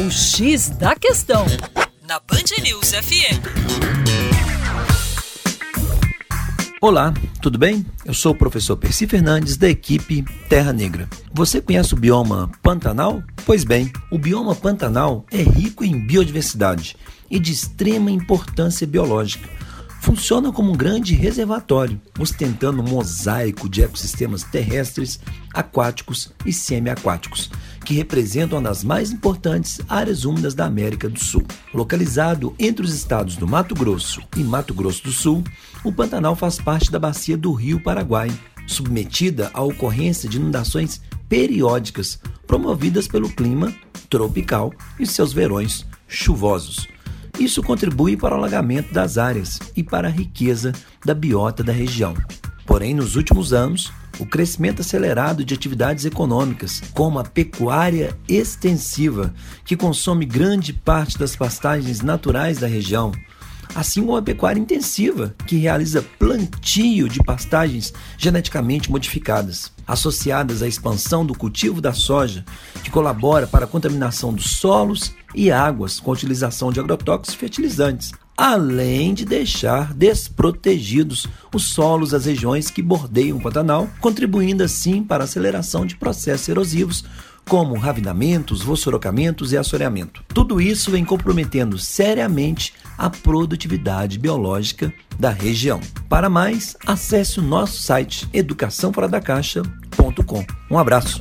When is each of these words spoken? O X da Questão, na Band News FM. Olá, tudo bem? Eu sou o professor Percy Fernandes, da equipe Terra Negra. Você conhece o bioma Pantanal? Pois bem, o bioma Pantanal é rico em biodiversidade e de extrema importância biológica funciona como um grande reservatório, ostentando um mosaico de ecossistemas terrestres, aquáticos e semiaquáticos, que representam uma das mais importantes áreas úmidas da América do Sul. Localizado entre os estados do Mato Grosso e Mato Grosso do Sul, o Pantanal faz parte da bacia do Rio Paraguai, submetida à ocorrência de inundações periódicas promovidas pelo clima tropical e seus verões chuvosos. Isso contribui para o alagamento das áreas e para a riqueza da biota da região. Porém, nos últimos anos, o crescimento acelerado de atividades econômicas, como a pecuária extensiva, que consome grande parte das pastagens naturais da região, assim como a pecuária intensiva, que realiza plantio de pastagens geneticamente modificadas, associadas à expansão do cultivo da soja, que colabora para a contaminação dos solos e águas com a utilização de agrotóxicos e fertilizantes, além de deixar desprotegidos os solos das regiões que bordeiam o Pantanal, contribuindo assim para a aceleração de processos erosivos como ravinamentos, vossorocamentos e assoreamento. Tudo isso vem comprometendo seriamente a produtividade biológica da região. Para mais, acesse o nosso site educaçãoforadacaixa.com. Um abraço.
O 0.00 0.10
X 0.10 0.70
da 0.70 0.96
Questão, 0.96 1.44
na 2.08 2.18
Band 2.20 2.62
News 2.62 2.92
FM. 2.92 3.36
Olá, 6.80 7.12
tudo 7.42 7.58
bem? 7.58 7.84
Eu 8.06 8.14
sou 8.14 8.32
o 8.32 8.34
professor 8.34 8.78
Percy 8.78 9.06
Fernandes, 9.06 9.58
da 9.58 9.68
equipe 9.68 10.24
Terra 10.48 10.72
Negra. 10.72 11.06
Você 11.34 11.60
conhece 11.60 11.92
o 11.92 11.98
bioma 11.98 12.50
Pantanal? 12.62 13.22
Pois 13.44 13.62
bem, 13.62 13.92
o 14.10 14.16
bioma 14.16 14.54
Pantanal 14.54 15.26
é 15.30 15.42
rico 15.42 15.84
em 15.84 16.06
biodiversidade 16.06 16.96
e 17.30 17.38
de 17.38 17.52
extrema 17.52 18.10
importância 18.10 18.86
biológica 18.86 19.50
funciona 20.00 20.50
como 20.50 20.72
um 20.72 20.76
grande 20.76 21.14
reservatório, 21.14 22.00
ostentando 22.18 22.80
um 22.80 22.88
mosaico 22.88 23.68
de 23.68 23.82
ecossistemas 23.82 24.42
terrestres, 24.42 25.20
aquáticos 25.52 26.32
e 26.46 26.52
semiaquáticos, 26.52 27.50
que 27.90 27.96
representam 27.96 28.60
uma 28.60 28.68
das 28.68 28.84
mais 28.84 29.10
importantes 29.10 29.80
áreas 29.88 30.24
úmidas 30.24 30.54
da 30.54 30.64
América 30.64 31.08
do 31.08 31.18
Sul. 31.18 31.44
Localizado 31.74 32.54
entre 32.56 32.84
os 32.84 32.94
estados 32.94 33.34
do 33.34 33.48
Mato 33.48 33.74
Grosso 33.74 34.22
e 34.36 34.44
Mato 34.44 34.72
Grosso 34.72 35.02
do 35.02 35.10
Sul, 35.10 35.42
o 35.82 35.92
Pantanal 35.92 36.36
faz 36.36 36.56
parte 36.56 36.88
da 36.88 37.00
bacia 37.00 37.36
do 37.36 37.52
Rio 37.52 37.80
Paraguai, 37.80 38.30
submetida 38.64 39.50
à 39.52 39.60
ocorrência 39.60 40.28
de 40.28 40.36
inundações 40.36 41.00
periódicas 41.28 42.20
promovidas 42.46 43.08
pelo 43.08 43.28
clima 43.28 43.74
tropical 44.08 44.72
e 44.96 45.04
seus 45.04 45.32
verões 45.32 45.84
chuvosos. 46.06 46.86
Isso 47.40 47.60
contribui 47.60 48.16
para 48.16 48.36
o 48.36 48.38
alagamento 48.38 48.94
das 48.94 49.18
áreas 49.18 49.58
e 49.74 49.82
para 49.82 50.06
a 50.06 50.12
riqueza 50.12 50.70
da 51.04 51.12
biota 51.12 51.64
da 51.64 51.72
região. 51.72 52.14
Porém, 52.64 52.94
nos 52.94 53.16
últimos 53.16 53.52
anos, 53.52 53.92
o 54.20 54.26
crescimento 54.26 54.82
acelerado 54.82 55.44
de 55.44 55.54
atividades 55.54 56.04
econômicas, 56.04 56.82
como 56.92 57.18
a 57.18 57.24
pecuária 57.24 58.16
extensiva, 58.28 59.34
que 59.64 59.76
consome 59.76 60.26
grande 60.26 60.74
parte 60.74 61.18
das 61.18 61.34
pastagens 61.34 62.02
naturais 62.02 62.58
da 62.58 62.66
região, 62.66 63.12
assim 63.74 64.02
como 64.02 64.16
a 64.16 64.22
pecuária 64.22 64.60
intensiva, 64.60 65.34
que 65.46 65.56
realiza 65.56 66.04
plantio 66.18 67.08
de 67.08 67.22
pastagens 67.24 67.94
geneticamente 68.18 68.90
modificadas, 68.90 69.72
associadas 69.86 70.62
à 70.62 70.68
expansão 70.68 71.24
do 71.24 71.34
cultivo 71.34 71.80
da 71.80 71.94
soja, 71.94 72.44
que 72.84 72.90
colabora 72.90 73.46
para 73.46 73.64
a 73.64 73.68
contaminação 73.68 74.34
dos 74.34 74.50
solos 74.50 75.14
e 75.34 75.50
águas 75.50 75.98
com 75.98 76.10
a 76.10 76.14
utilização 76.14 76.70
de 76.70 76.78
agrotóxicos 76.78 77.34
e 77.34 77.38
fertilizantes, 77.38 78.12
além 78.40 79.12
de 79.12 79.26
deixar 79.26 79.92
desprotegidos 79.92 81.26
os 81.54 81.74
solos 81.74 82.12
das 82.12 82.24
regiões 82.24 82.70
que 82.70 82.80
bordeiam 82.80 83.36
o 83.36 83.40
Pantanal, 83.40 83.86
contribuindo 84.00 84.64
assim 84.64 85.02
para 85.02 85.24
a 85.24 85.26
aceleração 85.26 85.84
de 85.84 85.94
processos 85.94 86.48
erosivos 86.48 87.04
como 87.46 87.76
ravinamentos, 87.76 88.62
vossorocamentos 88.62 89.52
e 89.52 89.58
assoreamento. 89.58 90.24
Tudo 90.32 90.58
isso 90.58 90.90
vem 90.90 91.04
comprometendo 91.04 91.76
seriamente 91.76 92.72
a 92.96 93.10
produtividade 93.10 94.18
biológica 94.18 94.90
da 95.18 95.28
região. 95.28 95.78
Para 96.08 96.30
mais, 96.30 96.78
acesse 96.86 97.40
o 97.40 97.42
nosso 97.42 97.82
site 97.82 98.26
educaçãoforadacaixa.com. 98.32 100.46
Um 100.70 100.78
abraço. 100.78 101.20